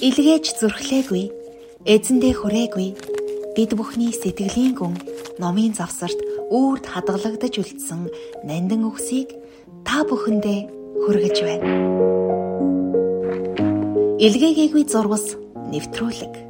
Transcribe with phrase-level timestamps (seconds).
[0.00, 1.24] Илгээж зүрхлээгүй,
[1.84, 2.88] эзэндээ хүрээгүй.
[3.52, 4.96] Бид бүхний сэтгэлийн гүн
[5.36, 6.16] номын завсарт
[6.48, 8.08] үрд хадгалагдаж үлдсэн
[8.48, 9.28] нандин үгсийг
[9.84, 10.60] та бүхэндээ
[11.04, 11.68] хүргэж байна.
[14.24, 15.36] Илгээгээгүй зурвас
[15.68, 16.49] нэвтрүүлэг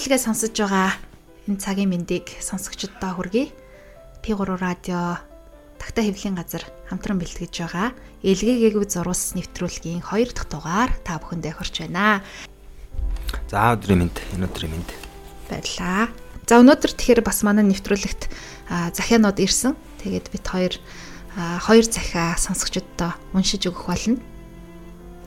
[0.00, 0.96] нэвтрүүлгээ сонсож байгаа
[1.44, 3.52] энэ цагийн мэндийг сонсогчдод хүргэе.
[4.24, 5.20] P3 радио
[5.76, 7.92] Тагтаа хэвлийн газар хамтран бэлтгэж байгаа
[8.24, 12.24] Илгээгээгүй зурвас нэвтрүүлгийн 2 дахь дугаар та бүхэндээ хүрч байна.
[13.52, 14.88] За өдрийн мэнд, энэ өдрийн мэнд.
[15.52, 16.08] Баярлаа.
[16.48, 18.32] За өнөөдөр тэгэхээр бас манай нэвтрүүлэгт
[18.96, 19.76] захианууд ирсэн.
[20.00, 20.74] Тэгээд бид хоёр
[21.36, 24.16] хоёр захиа сонсогчдод уншиж өгөх болно.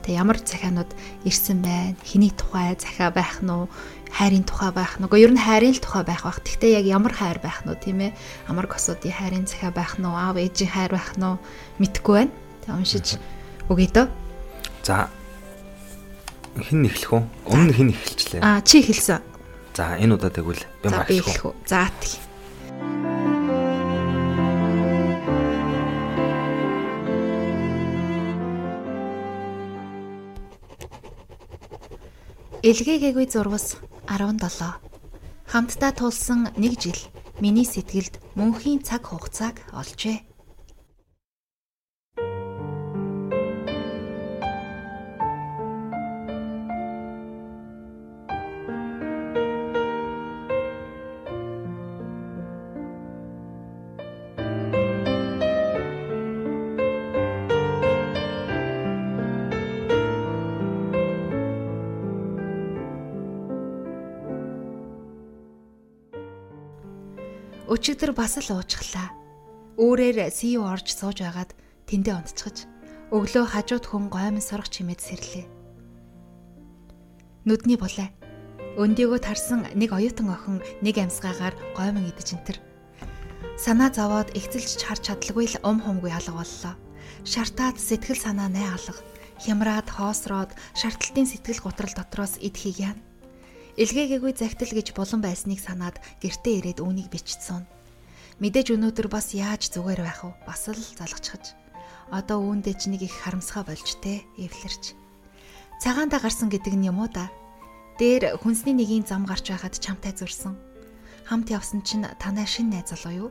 [0.02, 0.90] Тэг ямар захианууд
[1.24, 1.96] ирсэн байна?
[2.02, 3.70] Хиний тухай захиа байх нь?
[4.14, 6.38] Хайрын тухай байх нөгөө ер нь хайрын л тухай байх бах.
[6.38, 8.14] Гэхдээ яг ямар хайр байх нь тийм ээ?
[8.46, 11.26] Амар косодын хайрын захиа байх нь аав ээжийн хайр байх нь
[11.82, 12.32] мэдгүй байна.
[12.62, 13.18] Тэг уншиж
[13.66, 14.06] өгье дөө.
[14.86, 15.10] За
[16.54, 17.26] хэн эхлэх вэ?
[17.50, 18.40] Өмнө хэн эхэлчлээ?
[18.46, 19.18] Аа чи эхэлсэн.
[19.74, 21.54] За энэ удаа тэгвэл би эхлэх үү?
[21.66, 22.22] За тэг.
[32.64, 33.76] Илгээгээгүй зурвас
[34.06, 34.80] 17
[35.46, 37.00] Хамтдаа тулсан 1 жил
[37.40, 40.18] миний сэтгэлд мөнхийн цаг хугацааг олжээ.
[67.84, 69.12] Өчигдөр бас л уучглаа.
[69.76, 71.52] Үүрээр СУ орж сууж агаад
[71.84, 72.64] тэндээ онцгож
[73.12, 75.44] өглөө хажууд хүн гоймон сорох чимээд сэрлээ.
[77.44, 78.08] Нүдний булаа.
[78.80, 82.56] Өндийгөө тарсан нэг оюутан охин нэг амьсгаагаар гоймон идэж энтер.
[83.60, 86.80] Санаа зовоод ихцэлж харж чадлагүй л ум хумгүй алга боллоо.
[87.28, 88.96] Шартаад сэтгэл санаа най алга.
[89.44, 92.96] Хямраад хоосроод шартлтын сэтгэл гутрал дотроос эд хийгян.
[93.76, 97.73] Илгээгээгүй загтал гэж болон байсныг санаад гэртээ ирээд үүнийг бичсэн.
[98.42, 100.34] Мэдээж өнөөдөр бас яаж зүгээр байх вэ?
[100.42, 101.54] Бас л залгачхаж.
[102.10, 104.98] Одоо үүндээ ч нэг их харамсгаа болж тэ эвлэрч.
[105.78, 107.30] Цагаандаа гарсан гэдэг нь юм уу да?
[107.94, 110.58] Дээр хүнсний нэгийн зам гарч байхад чамтай зурсан.
[111.30, 113.30] Хамт явсан чинь танай шин найз болоо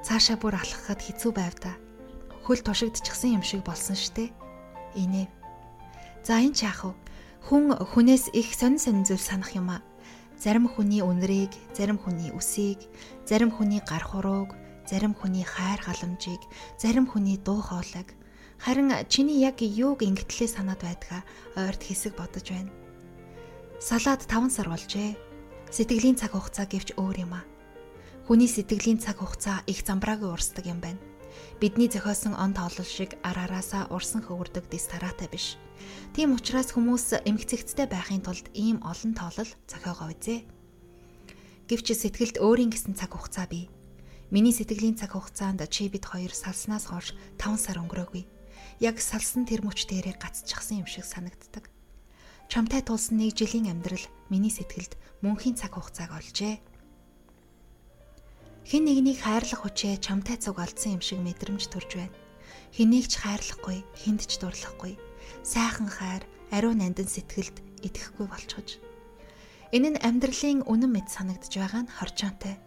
[0.00, 1.76] Цаашаа бүр алхахад хэцүү байв та.
[2.48, 4.32] Хөл тушигдчихсан юм шиг болсон штэ.
[4.96, 5.28] Инээ.
[6.24, 6.96] За энэ ч яах вэ?
[7.52, 9.84] Хүн хүнээс их сонин сонин зүйл санах юм а.
[10.40, 12.80] Зарим хүний үнрийг, зарим хүний үсийг,
[13.28, 14.56] зарим хүний гар хурууг,
[14.88, 16.40] зарим хүний хайр халамжийг,
[16.80, 18.16] зарим хүний дуу хоолойг.
[18.56, 21.28] Харин чиний яг юуг ингэтлээ санаад байдгаа
[21.60, 22.72] ойрт хэсэг бодож байна.
[23.84, 25.12] Салаад 5 сар болжээ.
[25.68, 27.44] Сэтгэлийн цаг хугацаа гэвч өөр юм а.
[28.24, 31.00] Хүний сэтгэлийн цаг хугацаа их замбраагүй урсдаг юм байна.
[31.60, 35.58] Бидний зохиосон он тоолол шиг араараасаа урсан хөвөрдөг дис тараатай биш.
[36.14, 40.44] Тийм учраас хүмүүс эмгцэгцтэй байхын тулд ийм олон тоолол зохиогоо үзээ.
[41.70, 43.70] Гэвч сэтгэлд өөрийн гэсэн цаг хугацаа бий.
[44.30, 48.26] Миний сэтгэлийн цаг хугацаанд чи бид хоёр салснаас хойш 5 сар өнгөрөөгүй.
[48.82, 51.70] Яг салсан тэр мөч дээрээ гацчихсан юм шиг санагддаг.
[52.50, 56.58] Чамтай тулсан нэг жилийн амьдрал миний сэтгэлд мөнхийн цаг хугацааг олжээ.
[58.68, 62.16] Хэн нэгнийг хайрлах хүчээ чамтай цуг алдсан юм шиг мэдрэмж төрж байна.
[62.74, 64.98] Хэнийг ч хайрлахгүй, хүнд ч дурлахгүй
[65.42, 68.78] сайхан хайр, ариун нандин сэтгэлд итгэхгүй болчихож.
[69.72, 72.58] Энэ нь амьдралын үнэн мэд санагдж байгаа нь хорчоонтой.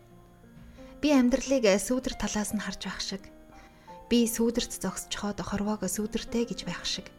[1.03, 3.23] Би амьдралыг сүүдэр талаас нь харж байх шиг.
[4.07, 7.11] Би сүүдэрт зогсчхоод хорвоог сүүдэртэй гэж байх шиг.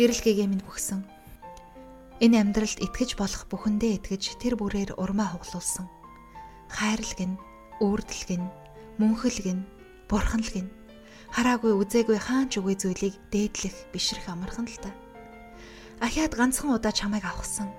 [0.00, 1.04] Гэрэл гэгээ минь бүхсэн.
[2.24, 5.90] Энэ амьдралд итгэж болох бүхэндээ итгэж тэр бүрээр урмаа хуглуулсан.
[6.72, 7.36] Хайрлаг нь,
[7.80, 8.52] үрдэлг нь,
[9.00, 9.66] мөнхөлг нь,
[10.10, 10.72] бурханлаг нь
[11.32, 14.92] хараагүй үзээгүй хаан ч үгүй зүйлийг дээдлэх бишрэх амархан л та.
[16.04, 17.72] Ахиад ганцхан удаа чамайг авахсан.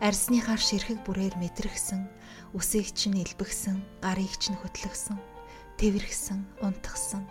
[0.00, 2.08] Арсныхаа ширхэг бүрээр мэдрэгсэн,
[2.56, 5.20] үсийг чинь илбэгсэн, гарыг чинь хөтлөгсөн,
[5.76, 7.24] тэрвэрхсэн, унтгсан.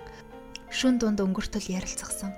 [0.70, 2.34] Шүн дунд өнгөртөл ярилцсан.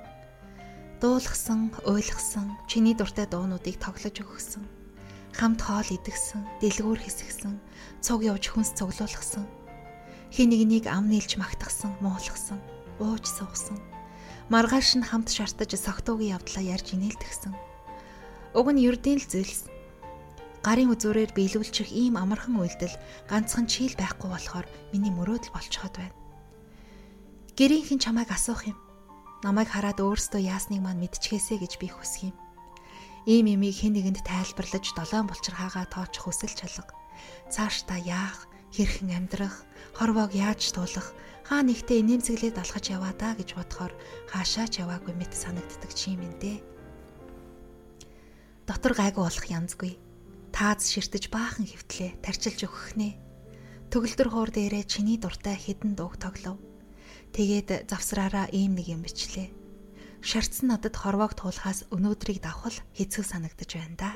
[1.00, 4.64] Дуулгсан, ойлгосон, чиний дуртай дуунуудыг тоглож өгсөн.
[5.36, 7.56] Хамт хоол идэгсэн, дэлгүүр хэсгсэн,
[8.04, 9.57] цуг явж хүнс цуглуулгасан.
[10.32, 12.60] Хин нэгнийг ам нийлж магтгсан, муулгасан
[13.00, 13.78] ууж суугсан.
[14.50, 17.54] Маргааш нь хамт шартаж согтуугийн явдлаа ярьж инээлтгсэн.
[18.58, 19.70] Уг нь ердийн л зүйлс.
[20.66, 22.96] Гарын үзүүрээр биелүүлчих ийм амархан үйлдэл
[23.30, 26.16] ганцхан чийл байхгүй болохоор миний мөрөөдөл болцоход байна.
[27.56, 28.78] Гэрийнхэн чамайг асуух юм.
[29.46, 32.36] Намайг хараад өөрсдөө яасныг маань мэдчихээсэ гэж би хүсэх юм.
[33.28, 36.96] Ийм имийг хэн нэгэнд тайлбарлаж долоон булчирхаагаа тоочих хүсэл чалга.
[37.52, 39.67] Цааш та яах, хэрхэн амьдрах,
[39.98, 41.12] хорвоог яаж туулах,
[41.50, 43.94] хаа нэгтээ инээмсэглээд алхаж яваа даа гэж бодохоор
[44.30, 46.62] хаашаач яваагүй мэт санагддаг чи юм дээ
[48.68, 49.96] дотор гайгүй болох янзгүй.
[50.52, 53.16] Тааз ширтэж баахан хөвтлээ тарчилж өгөх нэ.
[53.88, 56.60] Төгөлдөр хуур дээрээ чиний дуртай хідэн дууг тоглов.
[57.32, 59.56] Тэгээд завсраараа ийм нэг юм бичлээ.
[60.20, 64.12] Шарцсан надад хорвоог туулахаас өнөөдрийг давхал хэцүү санагдаж байна да.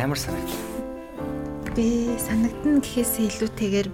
[0.00, 0.48] Ямар санагд?
[1.76, 3.88] Би санагдна гэхээсээ илүүтэйгээр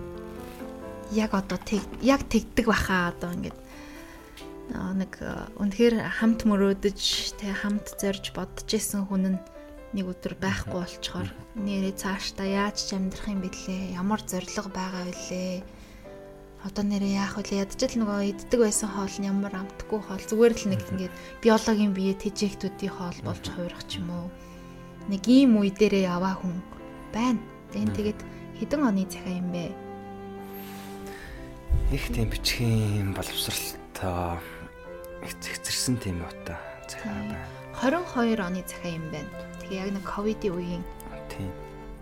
[1.19, 1.59] яг одоо
[1.99, 3.59] яг тэгдэг баха одоо ингээд
[4.71, 5.13] нэг
[5.59, 7.01] үнэхээр хамт мөрөөдөж
[7.43, 9.39] тэг хамт зорж бодож исэн хүн нь
[9.99, 13.99] нэг өдөр байхгүй болчоор нэрээ цаашдаа яаж ч амьдрах юм бэлээ?
[13.99, 15.63] Ямар зориг байгаа вүлээ
[16.67, 17.67] одоо нэрээ яах вэ?
[17.67, 20.23] Ядчил нөгөө иддэг байсан хоол нь ямар амтгүй хоол?
[20.23, 24.27] Зүгээр л нэг ингээд биологийн бие тэжээктүүдийн хоол болж хуурах ч юм уу
[25.07, 26.59] нэг ийм үе дээрээ яваа хүн
[27.15, 27.39] байна.
[27.71, 28.21] Тэгин тэгээд
[28.59, 29.71] хэдэн оны цахиа юм бэ?
[31.95, 34.43] Их тийм бичгийн боловсралтай
[35.23, 36.59] хэцэрсэн тийм утаа
[36.91, 37.39] цахиа байна.
[37.79, 39.31] 22 оны цахиа юм байна.
[39.63, 40.85] Тэгээ яг нэг ковидын үеийн
[41.31, 41.51] тийм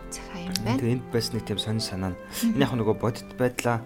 [0.09, 0.81] цахиа юм байна.
[0.81, 2.17] Тэгээ энд бас нэг тийм сонь санаа.
[2.41, 3.85] Энэ яг нөгөө бодит байдлаа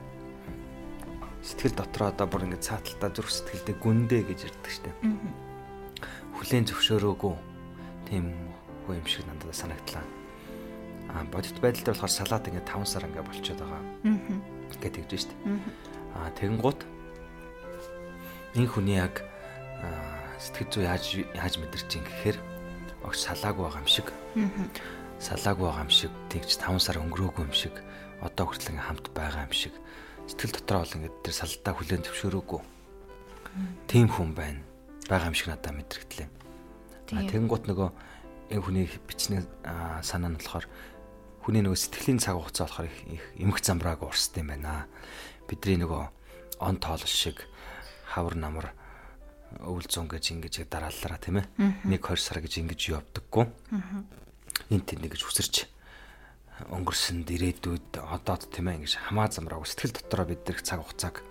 [1.42, 4.96] сэтгэл дотроо одоо бүр ингэ цааталтаа зүрх сэтгэлдээ гүндэ гэж ярьдаг штеп.
[6.38, 7.34] Хүлэн зөвшөөрөөгүй
[8.10, 8.47] тийм
[8.88, 10.04] байгаагүй юм шиг надад санагдлаа.
[11.12, 13.82] Аа бодит байдалтай болохоор салаад ингээд 5 сар ингээд болчиход байгаа.
[14.04, 14.80] Аа.
[14.80, 15.32] гэдэг гэж штт.
[16.16, 16.80] Аа тэгэн гут
[18.56, 19.20] энэ хүний яг
[20.40, 21.04] сэтгэл зүй яаж
[21.36, 22.38] яаж мэдэрч ин гэхээр
[23.04, 24.08] огт салаагүй байгаа юм шиг.
[24.08, 24.48] Аа.
[25.20, 27.76] Салаагүй байгаа юм шиг тэгж 5 сар өнгөрөөгүй юм шиг
[28.24, 29.74] одоо хүртэл ингээд хамт байгаа юм шиг
[30.28, 32.60] сэтгэл дотроо бол ингээд тэр салдаа хүлэн зөвшөөрөөгүй.
[33.88, 34.60] Тийм хүн байна.
[35.08, 36.28] байгаа юм шиг надад мэдрэгдлээ.
[37.16, 37.88] А тэгэнгუთ нөгөө
[38.48, 39.44] энэ хүний бичний
[40.02, 40.66] санаа нь болохоор
[41.44, 44.88] хүний нөгөө сэтгэлийн цаг хугацаа болохоор их эмх замбрааг урсд юм байна.
[45.48, 46.02] Бидний нөгөө
[46.60, 47.44] он тоол шиг
[48.04, 48.72] хавар намар
[49.64, 51.46] өвөл зун гэж ингэж дарааллаараа тийм ээ.
[51.88, 53.48] Нэг 20 сар гэж ингэж явдаггүй.
[54.68, 55.56] Энд тэнд гэж үсэрч
[56.68, 61.24] өнгөрсөнд ирээдүйд одоод тийм ээ ингэж хамаа замбрааг сэтгэл дотроо бид дэрх цаг хугацааг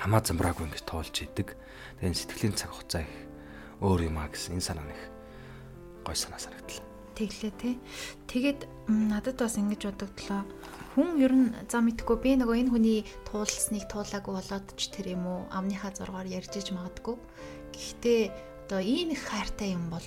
[0.00, 1.52] хамаа замбрааг ингэж тоолж идэг.
[2.00, 3.12] Тэгээд сэтгэлийн цаг хугацаа их
[3.84, 5.11] өөр юм а гэсэн энэ санаа нэг
[6.04, 6.86] гой санаа санагдлаа.
[7.16, 7.70] Тэглээ те.
[8.26, 10.42] Тэгээд надад бас ингэж бодогдлоо.
[10.96, 15.24] Хүн ер нь за мэдхгүй би нөгөө энэ хүний туулсныг туулаагүй болоод ч тэр юм
[15.24, 17.16] уу амныхаа зургаар ярьж иж магадгүй.
[17.72, 18.20] Гэхдээ
[18.68, 20.04] одоо ийм их хайртай юм бол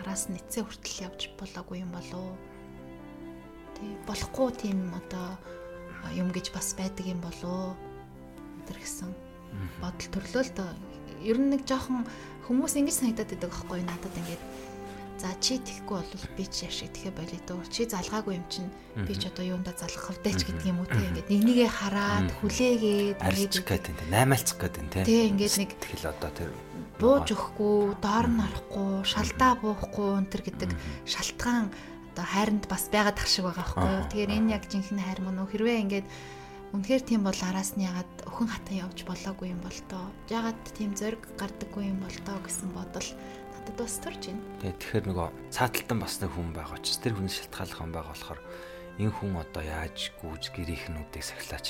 [0.00, 2.36] араас нэцээ хүртэл явж болоогүй юм болоо.
[3.76, 5.36] Тэг болохгүй тийм одоо
[6.12, 7.76] юм гэж бас байдаг юм болоо.
[8.68, 9.12] Тэр гэсэн
[9.80, 10.70] бодол төрлөө л доо.
[11.24, 12.04] Ер нь нэг жоохон
[12.44, 14.42] хүмүүс ингэж санагдаад байдаг байхгүй надад ингээд
[15.24, 17.64] За чи тэхгүй бол би ч яшиг тэхэ болий дөө.
[17.72, 18.68] Чи залгаагүй юм чинь
[19.08, 21.00] би ч одоо юунда залгах вдэ ч гэдэг юм уу те.
[21.00, 24.04] Ингээд нэгнийгээ хараад хүлээгээд арилж гэдэг те.
[24.12, 25.00] Наймаалцах гэдэг те.
[25.08, 26.52] Тэ ингээд нэг тэгэл одоо тэр
[27.00, 30.70] бууж өгөхгүй, доор нь орохгүй, шалдаа буухгүй энэ төр гэдэг
[31.08, 31.72] шалтгаан
[32.12, 34.04] одоо хайранд бас байгаад тах шиг байгаа байхгүй юу.
[34.12, 35.48] Тэгэхээр энэ яг жинхэнэ хайр мөн үү?
[35.56, 36.08] Хэрвээ ингээд
[36.74, 40.10] Үнэхээр тийм бол араас нь ягаад өхөн хатан явж болоогүй юм бол тоо.
[40.26, 43.08] Ягаад тийм зориг гардаггүй юм бол тоо гэсэн бодол
[43.64, 44.44] бодод бас төрж байна.
[44.60, 48.40] Тэгээ тэгэхээр нөгөө цааталтан бас нэг хүн байгаа ч тэр хүн шилтгаалх юм байгаа болохоор
[49.00, 51.66] энэ хүн одоо яаж гүйж гэрээхнүүдийг сахилаач?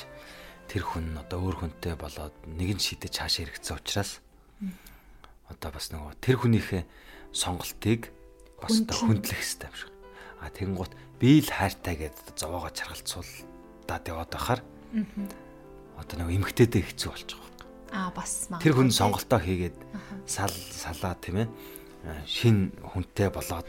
[0.67, 4.19] Тэр хүн нь одоо өөр хүнтэй болоод нэгэн шидэж цааш хэрэгцсэн учраас
[5.47, 6.83] одоо бас нөгөө тэр хүнийхээ
[7.31, 8.11] сонголтыг
[8.59, 9.93] бас одоо хүндлэх хэрэгтэй юм шиг.
[10.43, 14.61] А тэгэн гут би л хайртай гэдэг зовоогоо чаргалцуулдаад яваад байхаар
[15.95, 17.45] одоо нөгөө эмгтээдээ хэцүү болж байгаа.
[17.95, 19.79] А бас тэр хүн сонголтоо хийгээд
[20.27, 21.49] сал салаа тийм ээ
[22.29, 23.69] шин хүнтэй болоод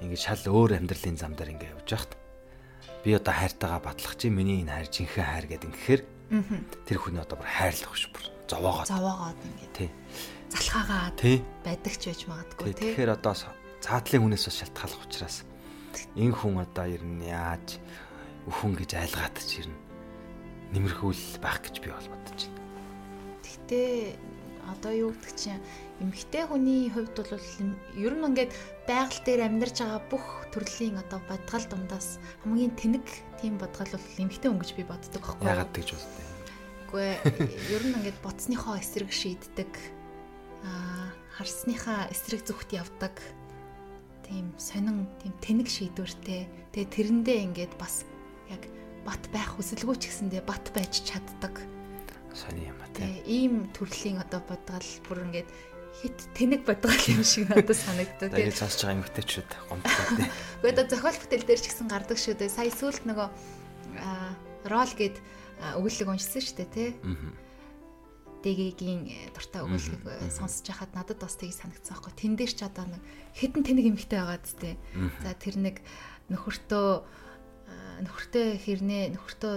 [0.00, 2.12] ингээд шал өөр амьдралын зам дээр ингээд явж байхад
[3.04, 6.02] би одоо хайртайгаа батлах чи миний энэ хайр жинхэнэ хайр гэдэг ингэхээр
[6.88, 8.88] тэр хүний одоо бүр хайрлах биш бүр зовоогоод.
[8.88, 9.90] Зовоогоод ингээд тий.
[10.48, 11.36] залхаагаад тий.
[11.64, 13.34] байдаг ч байж магадгүй тий тэгэхээр одоо
[13.80, 15.36] цаатлын хүнээс бас шалтгааллах учраас
[16.16, 17.80] энэ хүн одоо ер нь яаж
[18.48, 19.78] өхөн гэж айлгаад ч ер нь
[20.72, 22.62] нэмэрхүүл байх гэж би бол бодож байна.
[23.42, 24.29] Гэхдээ
[24.68, 25.62] одоо юу гэдэг чинь
[26.00, 27.32] эмэгтэй хүний хувьд бол
[27.96, 28.52] ер нь ингээд
[28.88, 33.06] байгаль дээр амьдарч байгаа бүх төрлийн одоо бодгал дундаас хамгийн тэнэг
[33.40, 35.52] тийм бодгал бол эмэгтэй хүн гэж би боддог байхгүй юу?
[35.54, 36.28] Ягаад гэж боддог юм?
[36.90, 37.08] Үгүй
[37.70, 39.72] ер нь ингээд боцсныхоо эсрэг шийддэг
[40.66, 43.16] аа харсныхаа эсрэг зүгт явдаг
[44.28, 46.44] тийм сонин тийм тэнэг шийдвэртэй
[46.76, 48.04] тэгээ тэрэндээ ингээд бас
[48.52, 48.62] яг
[49.06, 51.54] бат байх хүсэлгүй ч гэсэндээ бат байж чаддаг
[52.34, 55.48] сони юм а тийм ийм төрлийн одоо бодгал бүр ингээд
[56.00, 58.30] хит тэнэг бодгал юм шиг надад санагддаг.
[58.30, 60.30] Тэгээд цаасж байгаа эмгтээчүүд гомдлоо тийм.
[60.62, 62.50] Гэхдээ одоо зохиол бүтээл дээр ч гэсэн гардаг шүү дээ.
[62.50, 63.28] Сая сүулт нөгөө
[64.70, 65.16] рол гэд
[65.76, 66.90] өгүүлэг уншсан шүү дээ тий.
[68.40, 69.02] Дэгийн
[69.36, 72.12] дуртай өгүүлэг сонсож байхад надад бас тийг санагдсан байхгүй.
[72.16, 73.02] Тэн дээр ч одоо нэг
[73.36, 74.78] хитэн тэнэг эмгтэй байгаа зү.
[75.20, 75.76] За тэр нэг
[76.32, 76.88] нөхөртөө
[78.08, 79.54] нөхөртөө хэрнээ нөхөртөө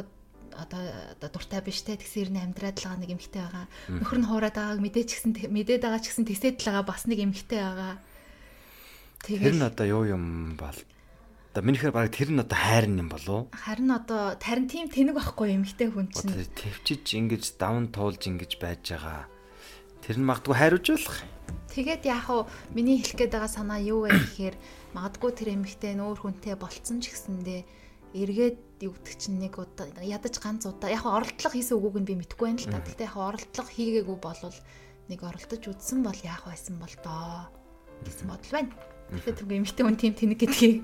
[0.56, 0.82] одоо
[1.18, 3.66] одоо дуртай биш те тэгсэн ирнэ амьдраад л байгаа нэг эмэгтэй байгаа.
[3.90, 7.20] Нөхөр нь хуураад байгааг мэдээч гисэн мэдээд байгаа ч гэсэн тэгсээд л байгаа бас нэг
[7.22, 7.94] эмэгтэй байгаа.
[9.24, 10.26] Тэгээд тэр нь одоо юу юм
[10.60, 10.78] бол
[11.54, 13.44] Одоо минийхээр баг тэр нь одоо хайрн юм болов уу?
[13.54, 16.34] Харин одоо тарин тийм тэнэг байхгүй эмэгтэй хүн чинь.
[16.50, 19.30] Тэвчиж ингэж давн туулж ингэж байж байгаа.
[20.02, 21.22] Тэр нь магадгүй хайрж болох.
[21.70, 24.56] Тэгээд яг уу миний хэлэх гээд байгаа санаа юу вэ гэхээр
[24.98, 27.62] магадгүй тэр эмэгтэй нөөр хүнтэй болцсон ч гэсэндээ
[28.18, 28.58] эргээд
[28.92, 32.60] гэдэг чинь нэг удаа ядаж ганц удаа яг оролдлого хийсэн үгүйг нь би мэдэхгүй байна
[32.60, 32.84] л та.
[32.84, 34.60] Гэхдээ яг оролдлого хийгээгүй болвол
[35.08, 37.48] нэг оролдож үзсэн бол яах байсан бол доо
[38.04, 38.72] гэсэн бодол байна.
[39.14, 40.76] Тэгэхээр түг эмэгтэй хүн тийм тэнэг гэдгийг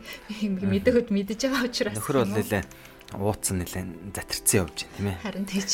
[0.48, 2.63] мэдээхэд мэдэж байгаа учраас нөхөр бол нэлээ
[3.18, 5.18] ууцсан нэлээ затирцсан явж байна тийм ээ.
[5.25, 5.72] Харин тийч.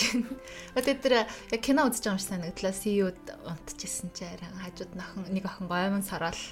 [0.77, 2.71] Одоо тэр яг кино үзэж байгаа юм шиг санагдлаа.
[2.71, 6.43] CEO-д унтчихсэн чи арай хажууд нөхөн нэг охин гоймон сараал.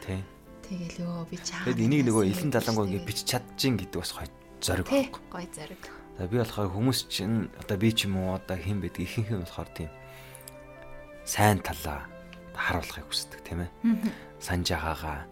[0.00, 0.24] Тийм.
[0.64, 1.68] Тэгэл ёо би чаа.
[1.68, 5.22] Тэгэд энийг нөгөө илэн залангуу ингэ бич чадчихин гэдэг бас гоё зориг байхгүй.
[5.32, 5.82] Гой зориг.
[6.18, 9.42] За би болохоор хүмүүс чинь одоо би ч юм уу одоо хэн байдаг ихэнх нь
[9.44, 9.90] болохоор тийм
[11.24, 12.06] сайн талаа
[12.54, 13.70] харуулахыг хүсдэг тийм ээ.
[14.40, 15.24] Санж байгаагаа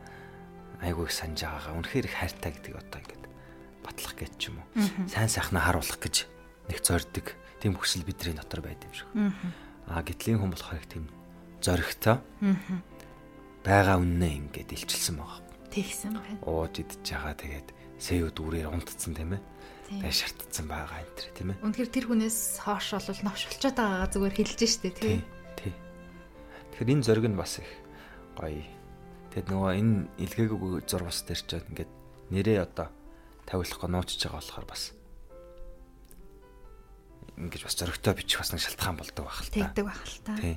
[0.80, 3.24] айгүй их санж байгаагаа үнэхээр их хайртай гэдэг одоо ингээд
[3.84, 4.68] батлах гэж ч юм уу.
[5.10, 6.24] Сайн сайхнаа харуулах гэж
[6.72, 7.26] нэг зорддог
[7.60, 9.08] тийм хүсэл бидний дотор байд юм шиг.
[9.88, 11.04] Аа гитлийн хүн болохоор их тийм
[11.60, 12.22] зоригтой.
[13.64, 15.44] байгаа үннээ ингээд илчилсэн байгаа.
[15.68, 16.40] Тэгсэн байна.
[16.46, 19.42] Ууж идэж байгаа тэгээд сэйв дүүрээр унтцсан тийм ээ.
[19.88, 21.62] Тэгээ шартцсан байгаа энэ төр тийм ээ.
[21.64, 25.18] Үнэхээр тэр хүнээс хоош бол новшолчод байгаагаа зүгээр хэлж штэ тий.
[25.58, 25.72] Тий.
[26.76, 27.70] Тэгэхээр энэ зориг нь бас их
[28.36, 28.62] гоё.
[29.32, 31.90] Тэгэд нөгөө энэ илгээгүй зурвас дээр ч ингээд
[32.30, 32.88] нэрээ одоо
[33.48, 34.82] тавиулахгүй нуучж байгаа болохоор бас
[37.38, 39.56] ингэж бас зөрөгтэй бичих бас нэг шалтгаан болдог байх л та.
[39.72, 40.34] Тэгдэг байх л та.
[40.36, 40.56] Тий.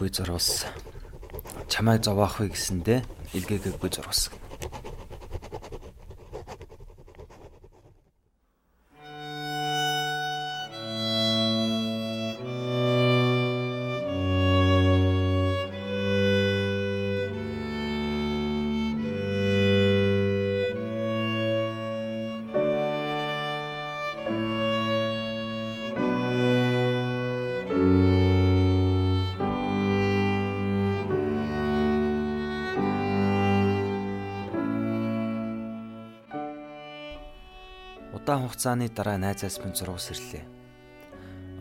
[0.00, 0.64] Илгээгээгүй зурвас
[1.68, 3.04] чамайг зовоох вэ гэсэндэ
[3.36, 4.32] илгээгээгүй зурвас
[38.30, 40.46] Удаан хугацааны дараа найзаас минь зургус ирлээ.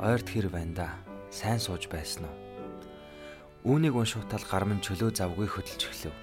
[0.05, 0.87] Ойрд хэр байна да?
[1.33, 2.35] Сайн сууж байсан уу?
[3.73, 6.13] Үүнийг уншуутал гар минь чөлөө завгүй хөдөлж эхлэв.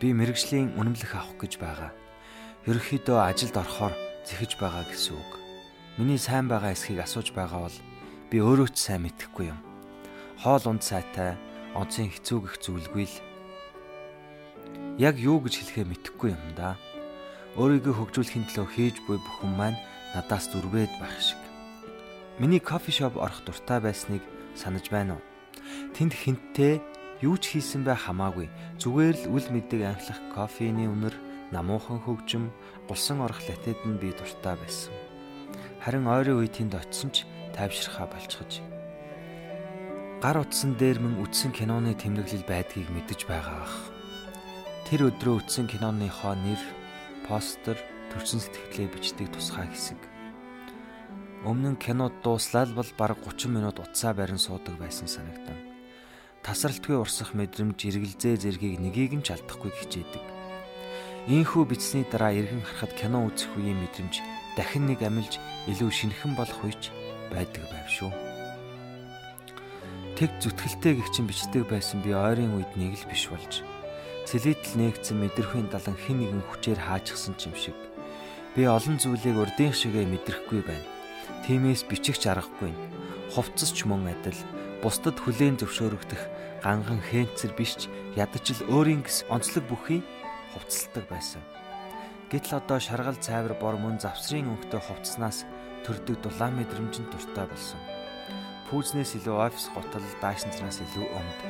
[0.00, 1.92] Би мэрэгжлийн үнэмлэх авах гэж байгаа.
[2.64, 3.92] Ерөнхийдөө ажилд орохоор
[4.24, 5.32] зэхэж байгаа гэсэн үг.
[6.00, 7.78] Миний сайн байгаа эсхийг асууж байгаа бол
[8.32, 9.60] би өөрөө ч сайн мэдэхгүй юм.
[10.40, 11.36] Хоол унд сайтай,
[11.76, 13.16] онцын хэцүүгэх зүйлгүй л.
[14.96, 16.80] Яг юу гэж хэлэхээ мэдэхгүй юм да
[17.52, 19.78] өөрийгөө хөгжүүлэхийн төлөө хийж буй бүхэн маань
[20.16, 21.36] надаас дүрвээд байх шиг.
[22.40, 24.24] Миний кофе шоп орох дуртай байсныг
[24.56, 25.22] санаж байна уу?
[25.92, 26.80] Тэнд хинтээ
[27.20, 28.48] юу ч хийсэн бай хамаагүй.
[28.80, 31.12] Зүгээр л үл мэдэг анхлах кофений үнэр,
[31.52, 32.48] намуухан хөгжим,
[32.88, 34.96] гулсан орох латед нь би дуртай байсан.
[35.84, 38.64] Харин ойрын үе тэнд очисон ч тайвширхаа болчихж.
[40.24, 43.76] Гар утсан дээр мөн үтсэн киноны тэмдэглэл байдгийг мэдэж байгаа ах.
[44.88, 46.62] Тэр өдрөө үтсэн киноныхоо нэр,
[47.28, 47.78] постэр,
[48.12, 50.00] төрчин сэтгэлээ бичдэг тусгай хэсэг.
[51.42, 55.58] Өмнө нь кинод дууслал бол бараг 30 минут утсаа барин суудаг байсан санагдан.
[56.46, 60.22] Тасралтгүй урсах мэдрэмж эргэлзээ зэргийг нэгийг нь ч алдахгүй хичээдэг.
[61.30, 64.22] Ийхүү бичсний дараа эргэн харахад кино үзэх үеийн мэдрэмж
[64.58, 65.38] дахин нэг амилж
[65.70, 66.90] илүү шинэхэн болох үеч
[67.30, 68.10] байдаг байв шүү.
[70.18, 73.62] Тэг зүтгэлтэй гихчин бичдэг байсан би ойрын үед нэг л биш болж
[74.32, 77.76] Цэлэдэл нээгцэн мэдрэхүйн далан хэн нэгэн хүчээр хаажчихсан ч юм шиг.
[78.56, 80.88] Би олон зүйлийг урдын шигээ мэдрэхгүй байна.
[81.44, 82.72] Тимээс бичихч аргагүй.
[83.36, 84.40] Хувцасч мөн адил
[84.80, 86.22] бусдад хүлээн зөвшөөрөгдөх
[86.64, 90.00] ганган хэнцэр биш ч ядаж л өөрийн гэс онцлог бүхий
[90.56, 91.44] хувцалдаг байсан.
[92.32, 95.44] Гэтэл одоо шаргал цайвар бор мөн завсрын өнгөтэй хувцснаас
[95.84, 97.80] төрдөг дулаан мэдрэмжин дуртай болсон.
[98.72, 101.40] Пүүзнээс илүү офис готол даашинзнаас илүү өмд.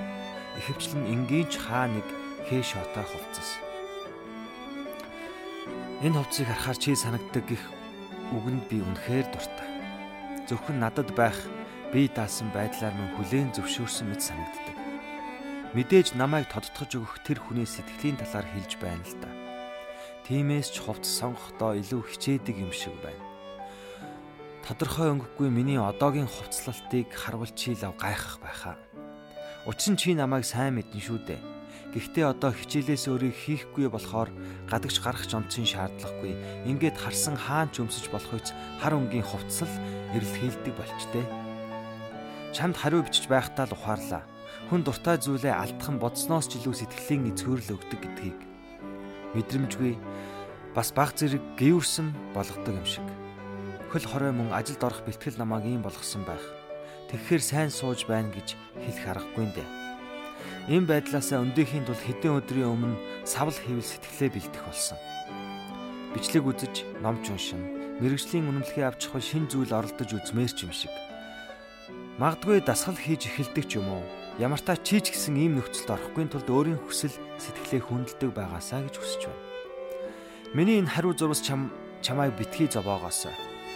[0.58, 3.60] Ихэвчлэн энгийнч хаа нэг хээ шотой хувцас.
[6.02, 7.62] Энэ хувцсыг харахаар чи санагддаг гих
[8.34, 9.70] үгэнд би үнэхээр дуртай.
[10.50, 11.38] Зөвхөн надад байх
[11.94, 14.76] би даасан байдлаар мөн хүлээн зөвшөөрсөн мэт санагддаг.
[15.78, 19.30] Мэдээж намайг тодтогч өгөх тэр хүний сэтгэлийн талаар хэлж байна л да.
[20.26, 23.22] Тимээс ч хувцас сонгохдоо илүү хичээдэг юм шиг байна.
[24.66, 28.76] Тодорхой өнгөгүй миний одоогийн хувцлалтыг харвал чи лав гайхах байхаа.
[29.70, 31.51] Учир нь чи намайг сайн мэднэ шүү дээ
[31.92, 34.32] Гэхдээ одоо хичээлээс өөрийг хийхгүй болохоор
[34.64, 36.32] гадагш гарах онцгийн шаардлагагүй.
[36.64, 39.68] Ингээд харсан хаан ч өмсөж болохойц хар өнгийн хувцсал
[40.16, 41.24] эрэл хийлдэг болчтой.
[42.56, 44.24] Чамд хариу бичиж байхдаа л ухаарлаа.
[44.72, 48.40] Хүн дуртай зүйлээ алдах нь бодсноос ч илүү сэтгэлийн эзгүүрл өгдөг гэдгийг
[49.36, 49.92] мэдрэмжгүй
[50.72, 53.04] бас баг зэрэг гүйрсэн болгодог юм шиг.
[53.92, 56.44] Хөл хорой мөн ажилд орох бэлтгэл намайг ийм болгосон байх.
[57.12, 59.81] Тэгэхээр сайн сууж байна гэж хэлэх аргагүй нэ.
[60.70, 64.98] Ийм байдлаасаа өндөөхийн тул хэдэн өдрийн өмнө савл хийвэл сэтгэлээ бэлдэх болсон.
[66.14, 70.92] Бичлэг үзэж, ном уншин, мэрэгжлийн үнэмлэхээ авч хавал шин зүйл оролдож үзмээр ч юм шиг.
[72.22, 74.04] Магдгүй дасгал хийж эхэлдэг ч юм уу?
[74.38, 79.22] Ямар та чийч гэсэн ийм нөхцөлд орохгүй тулд өөрийн хүсэл сэтгэлээ хүндэлдэг байгаасаа гэж хүсэж
[79.26, 79.42] байна.
[80.54, 81.72] Миний энэ хариу зурвас чам
[82.04, 83.32] чамайг битгий зовоогоос.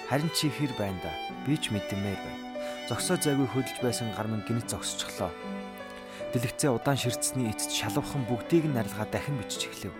[0.08, 1.12] Харин чи хэр байна да?
[1.48, 2.40] Би ч мэдмээр байна.
[2.88, 5.32] Зогсоо зайгүй хөдөлж байсан гар минь гинт зогсчихлоо
[6.36, 9.94] дэлгэцээ удаан ширцсний эцэд шалвархан бүгдийг нь нарилгаа дахин бичиж эхлэв.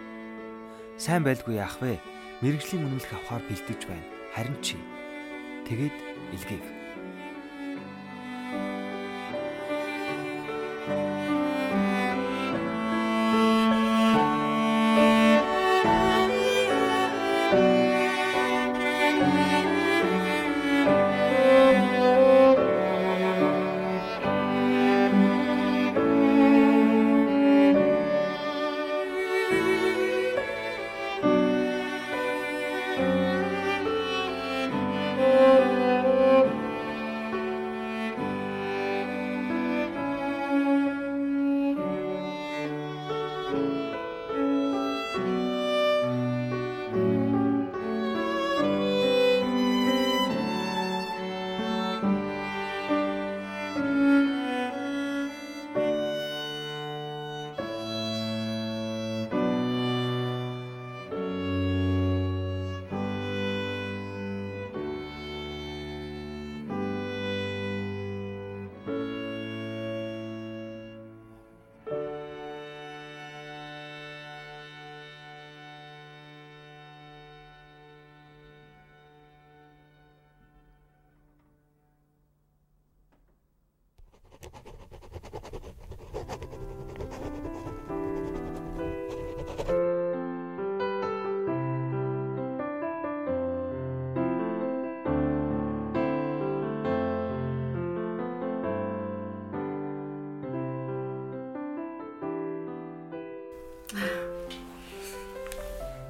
[1.00, 1.96] Сайн байлгүй яах вэ?
[2.44, 4.04] Мэргэжлийн үнэмлэх авахар бэлдэж байна.
[4.36, 4.76] Харин чи
[5.64, 5.96] тэгээд
[6.36, 6.75] илгээв.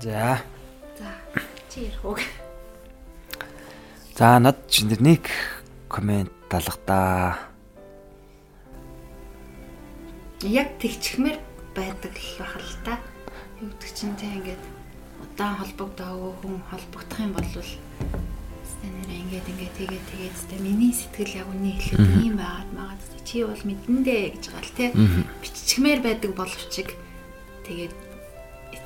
[0.07, 0.39] За.
[0.99, 1.11] За.
[1.69, 2.17] Чи ярих уу?
[4.15, 5.27] За над чинь нэг
[5.91, 7.35] комент талах да.
[10.47, 11.43] Яг тэгчхмээр
[11.75, 13.03] байдаг л бах л та.
[13.59, 14.63] Юу гэдэг чинь те ингээд
[15.27, 21.51] удаан холбогдоогүй хүн холбогдох юм бол станер ингээд ингээд тэгээд тэгээд тэ миний сэтгэл яг
[21.51, 24.87] үний хэлээд ийм байгаад магаад чи бол мэдэндээ гэж байгаа л те
[25.43, 26.95] биччихмээр байдаг боловч
[27.67, 28.06] тэгээд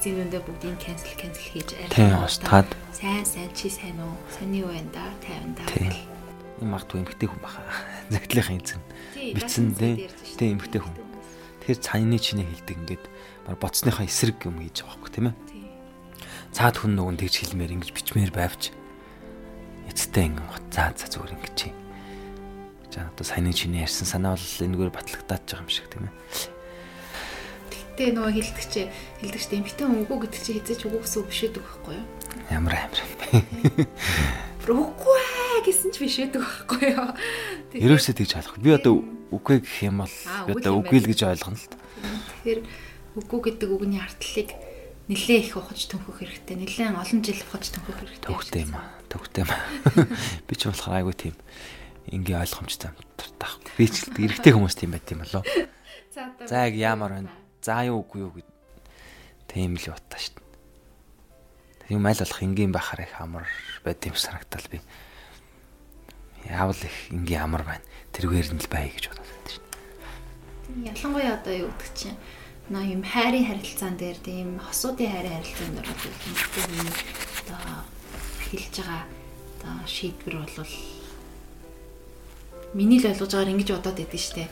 [0.08, 2.72] үндэ бүгдийг cancel cancel хийж арай устгаад.
[2.96, 4.16] Сайн сайн чи сайн уу?
[4.32, 5.04] Сони юу байна да?
[5.20, 5.68] Тайван да.
[6.56, 7.60] Юм магадгүй эмгтэй хүн баха.
[8.08, 10.08] Загтлынхаа эзэн дээ.
[10.40, 10.96] Тэ эмгтэй хүн.
[11.60, 13.04] Тэгэхээр цааны чинээ хилдэг ингээд
[13.44, 15.36] баг боцсныхаа эсрэг юм хийж байгаа байхгүй тийм ээ.
[16.56, 18.72] Цаад хүн нөгөө тэгж хэлмээр ингэж бичмээр байвч
[19.92, 21.68] эцтэй ингээд заа заа зүгээр ингэж чи.
[22.88, 26.14] За одоо саяны чиний ярьсан санаа бол энэгээр батлагдаад байгаа юм шиг тийм ээ.
[28.00, 28.86] Гэтэ нөгөө хилдэгчээ
[29.20, 32.06] хилдэгчтэй эмхтэн үгүй гэдэг чи хизээч үгүй гэсэн үг биш үү байхгүй юу?
[32.48, 33.00] Ямар амир.
[34.72, 35.20] Үгүй
[35.68, 37.12] гэсэн ч биш үү байхгүй юу?
[37.76, 38.56] Ерөөсөө тэгж хаалах.
[38.56, 40.16] Би одоо үгүй гэх юм бол
[40.48, 41.68] одоо үгүй л гэж ойлгоно л.
[42.40, 42.60] Тэгэхээр
[43.20, 44.48] үгүй гэдэг үгний ардлыг
[45.12, 46.56] нилээ их ухаж төнхөх хэрэгтэй.
[46.56, 48.32] Нилээн олон жил ухаж төнхөх хэрэгтэй.
[48.32, 48.96] Төвхтэй юм аа.
[49.12, 49.52] Төвхтэй юм.
[50.48, 51.36] Би ч болохоор айгүй тийм
[52.08, 52.96] ингээ ойлгомжтой
[53.36, 53.60] таах.
[53.76, 55.44] Би ч эрэгтэй хүмүүс тийм байт юм болоо.
[56.48, 57.36] За яг яамаар байна.
[57.61, 58.49] За юу үгүй юу гэд
[59.53, 60.49] тийм л утаа шүү дээ.
[61.92, 63.44] Тийм аль болох энгийн байхаар их амар
[63.85, 64.81] байд юм санагтал би.
[66.49, 67.85] Яавал их энгийн амар байна.
[68.16, 70.88] Тэргээр нь л бай гэж бодоод байдаг шүү дээ.
[70.88, 72.16] Ялангуяа одоо юу гэдэг чинь
[72.73, 75.88] наа юм хайрын харилцаан дээр тийм хосуудын хайрын харилцаан дээр
[77.44, 77.85] одоо
[78.49, 79.05] хэлж байгаа
[79.61, 80.73] одоо шийдвэр бол
[82.73, 84.49] миний л ойлгож байгаагаар ингэж бодоод байдаг шүү дээ.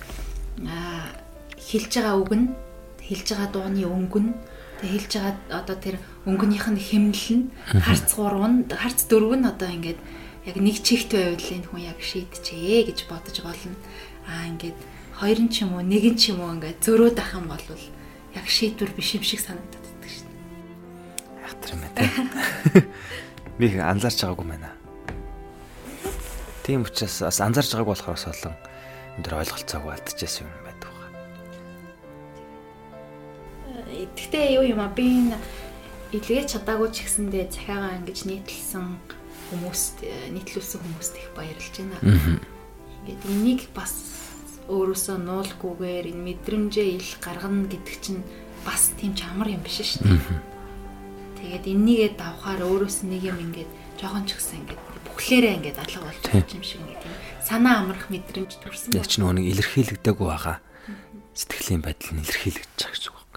[0.68, 1.08] Аа
[1.56, 2.67] хэлж байгаа үг нь
[3.08, 4.32] хэлж байгаа дууны өнгө нь
[4.78, 5.96] тэг хэлж байгаа одоо тэр
[6.28, 7.44] өнгөнийх нь хэмнэл нь
[7.80, 10.00] харц 3 нь харц 4 нь одоо ингээд
[10.46, 13.74] яг нэг чигт байвал энэ хүн яг шийдчихээ гэж бодож болно.
[14.28, 14.78] Аа ингээд
[15.18, 17.64] хоёр нь ч юм уу нэг нь ч юм уу ингээд зөрөөд ах юм бол
[18.36, 20.28] яг шийдвэр биш юм шиг санагдаад байдаг шин.
[21.42, 22.86] Яг тэр юм байна.
[23.58, 24.70] Би анзаарч байгаагүй байна.
[26.62, 28.54] Тийм учраас бас анзаарч байгааг болохоор бас олон
[29.16, 30.67] энэ төр ойлголцоогүй алдчихсан юм
[34.18, 35.38] Тэгтээ юу юм а би энэ
[36.10, 38.98] илгээж чадаагүй ч гэсэндээ захиагаа ингэж нийтлсэн
[39.54, 40.02] хүмүүст
[40.34, 42.42] нийтлүүлсэн хүмүүст их баярлж байна.
[43.06, 43.94] Ингээд энийг бас
[44.66, 48.26] өөрөөсөө нуулгүйгээр энэ мэдрэмжээ ил гаргана гэдэг чинь
[48.66, 50.42] бас тийм чамар юм биш шүү дээ.
[51.38, 53.70] Тэгээд энийгээ давхаар өөрөөс нэг юм ингээд
[54.02, 57.14] жоохон ч гэсэн ингээд бүхлээрээ ингээд алга болж байгаа юм шиг ингээд тийм
[57.46, 58.92] санаа амрах мэдрэмж төрсэн.
[58.98, 60.58] Яг ч нөгөө нэг илэрхийлэгдээгүй байгаа
[61.32, 63.27] сэтгэлийн байдал нь илэрхийлэгдэж байгаа гэж.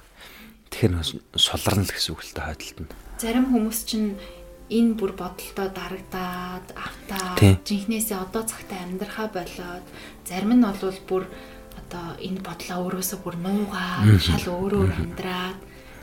[0.82, 2.90] Тэгэхээр суларна л гэсэн үг л та хойдолд нь.
[3.22, 4.18] Зарим хүмүүс чинь
[4.66, 9.86] энэ бүр бодолтой дарагдаад автаа жинхнээсээ одоо цагтаа амьдрахаа болоод
[10.26, 11.24] зарим нь бол бүр
[11.78, 15.60] одоо энэ бодлоо өөрөөсөө бүр нуугаад шал өөрөөр амьдраад.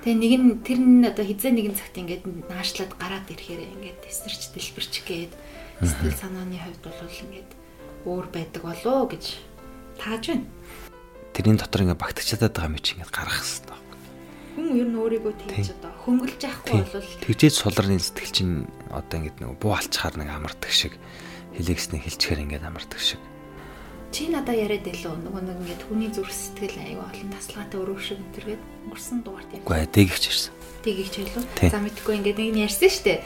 [0.07, 4.55] Тэгээ нэг нь тэр нь одоо хизээ нэгэн цагт ингээд наашлаад гараад ирэхээр ингээд тесэрч
[4.55, 5.33] дэлбэрч гээд
[5.83, 7.51] сэтгэл санааны хувьд бол ингээд
[8.07, 9.43] өөр байдаг болоо гэж
[9.99, 10.47] тааж байна.
[11.35, 13.88] Тэрийн дотор ингээд багтчихад байгаа юм чи ингээд гарах хэрэгтэй
[14.57, 18.55] хүн ер нь өөрийгөө тэгж одоо хөнгөлж яахгүй бол тэгжээж сулрын сэтгэл чинь
[18.89, 20.95] одоо ингэ нэг буу алчхаар нэг амардаг шиг
[21.59, 23.21] хэлэгснээ хэлчихээр ингэ амардаг шиг
[24.09, 28.19] чи надаа яриад илүү нөгөө нэг ингэ хүний зүрх сэтгэл аяга олон тасалгаатай өрөө шиг
[28.25, 29.69] өтергээд өнгөрсөн дугаарт ярьсан.
[29.69, 30.53] Үгүй ээ тэгж ярьсан.
[30.81, 31.37] Тэгж хэлв.
[31.69, 33.21] За мэдгүй ингэ нэг нь ярьсан шүү дээ.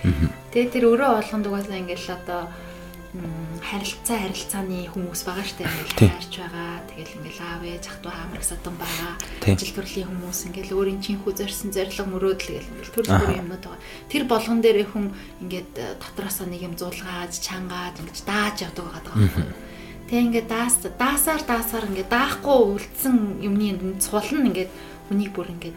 [0.51, 2.41] Тэгээ тэр өрөө болгонд угаасаа ингээл одоо
[3.63, 6.73] харилцаа харилцааны хүмүүс байгаа штэ ингээл хайрч байгаа.
[6.91, 9.13] Тэгэл ингээл аав ээж ах トゥ хамраг садан байгаа.
[9.47, 13.83] Ажил төрлийн хүмүүс ингээл өөрийн чинхүү зорьсон зориг мөрөөдөл гэл ингээл төр төр юмнууд байгаа.
[14.11, 15.07] Тэр болгон дээр хүн
[15.47, 19.15] ингээд э, дотроосоо нэг юм зулгааж, чангаад ингэж дааж явдаг байгаа.
[20.11, 24.71] Тэг ингээд даас даасаар даасаар ингээд даахгүй үлдсэн юмны цулна ингээд
[25.07, 25.77] хүнийг бүр ингээд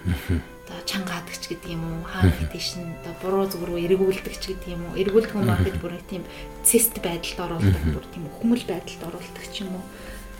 [0.65, 4.57] одоо чангаадаг ч гэдэг юм уу хаана тийш нь одоо буруу зүг рүү эргүүлдэг ч
[4.57, 6.25] гэдэг юм уу эргүүлдэг юм гэж бүр тийм
[6.65, 9.85] цэст байдалд оруулдаг бүр тийм хүмүл байдалд оруулдаг ч юм уу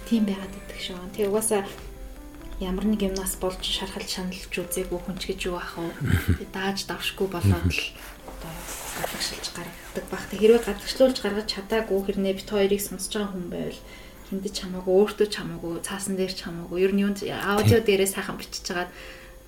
[0.09, 0.97] тийм байгаад байдаг шүү.
[1.13, 1.61] Тэгээ угаасаа
[2.57, 5.93] ямар нэг юмнаас болж шархалж шаналж үзээгүй хүн ч гэж юу ах вэ?
[6.49, 7.81] Дааж давшгүй болоод л
[8.25, 8.53] одоо
[8.97, 10.23] гадагшилж гаргадаг баг.
[10.33, 13.81] Хэрвээ гадагшлуулж гаргаж чадаагүй хэрнээ бит хоёрыг сонсож байгаа хүн байвал
[14.29, 18.89] хиндэж чамаагүй өөртөө чамаагүй цаасан дээр чамаагүй ер нь аудио дээрээ сайхан бичиж чагаад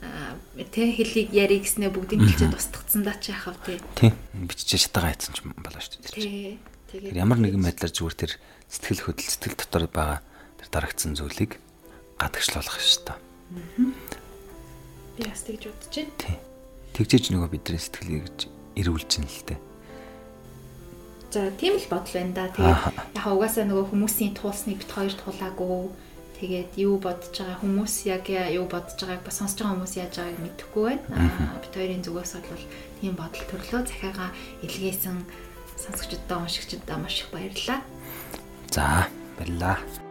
[0.01, 3.81] тэ хэлийг яри гэснээр бүгдийг хэлцээ тусдагцсан даа чи яхав тэ.
[3.97, 4.13] Тийм.
[4.33, 6.13] Бичиж чадаагаа яйцсан ч болоо шүү дээ.
[6.13, 6.59] Тий.
[6.93, 8.31] Тэгээд ямар нэгэн байдлаар зүгээр тэр
[8.69, 10.19] сэтгэл хөдлөл сэтгэл дотор байгаа
[10.61, 11.57] тэр дарагдсан зүйлийг
[12.21, 13.17] гадагшлуулах ёстой.
[15.17, 16.13] Би бас тэгж бодож байна.
[16.21, 16.37] Тий.
[16.93, 18.25] Тэгжээж нөгөө бидний сэтгэлийг
[18.77, 19.59] эрүүлж ин л дээ.
[21.33, 22.45] За тийм л бодол байна да.
[22.53, 25.89] Тэгээд яг угаасаа нөгөө хүмүүсийн туулсныг бит хоёр туулаагүй
[26.37, 30.39] Тэгээд юу бодож байгаа хүмүүс яг юу бодож байгааг бас сонсож байгаа хүмүүс яаж байгааг
[30.45, 31.05] мэдэхгүй байна.
[31.17, 32.65] Аа бит хоёрын зүгээс бол
[33.01, 34.29] тийм бодол төрлөө захиагаа
[34.61, 35.17] илгээсэн
[35.81, 37.81] сонсогчдод уншигчдаа маш их баярлалаа.
[38.69, 40.06] За баярлалаа.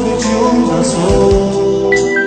[0.00, 2.19] 추억을 지운다소.